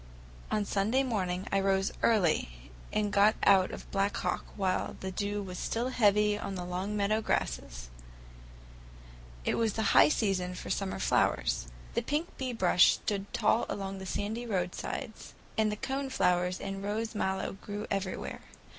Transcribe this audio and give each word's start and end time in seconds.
On 0.49 0.65
Sunday 0.65 1.03
morning 1.03 1.47
I 1.51 1.59
rose 1.59 1.91
early 2.01 2.71
and 2.91 3.13
got 3.13 3.35
out 3.43 3.69
of 3.69 3.91
Black 3.91 4.17
Hawk 4.17 4.43
while 4.55 4.97
the 4.99 5.11
dew 5.11 5.43
was 5.43 5.59
still 5.59 5.89
heavy 5.89 6.39
on 6.39 6.55
the 6.55 6.65
long 6.65 6.97
meadow 6.97 7.21
grasses. 7.21 7.91
It 9.45 9.59
was 9.59 9.73
the 9.73 9.83
high 9.93 10.09
season 10.09 10.55
for 10.55 10.71
summer 10.71 10.97
flowers. 10.97 11.67
The 11.93 12.01
pink 12.01 12.35
bee 12.39 12.51
bush 12.51 12.93
stood 12.93 13.31
tall 13.31 13.67
along 13.69 13.99
the 13.99 14.07
sandy 14.07 14.47
roadsides, 14.47 15.35
and 15.55 15.71
the 15.71 15.75
cone 15.75 16.09
flowers 16.09 16.59
and 16.59 16.81
rose 16.81 17.13
mallow 17.13 17.53
grew 17.61 17.85
everywhere. 17.91 18.41